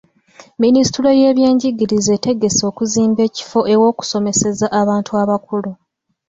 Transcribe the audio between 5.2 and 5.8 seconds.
abakulu.